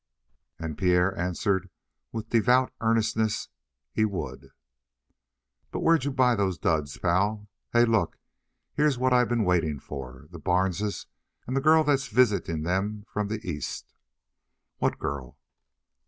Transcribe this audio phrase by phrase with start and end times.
[0.57, 1.69] And Pierre answered
[2.11, 3.49] with devout earnestness:
[3.93, 4.49] "He would."
[5.69, 7.47] "But where'd you buy those duds, pal?
[7.71, 8.17] Hey, look!
[8.73, 11.05] Here's what I've been waiting for the Barneses
[11.45, 13.93] and the girl that's visitin' 'em from the East."
[14.79, 15.37] "What girl?"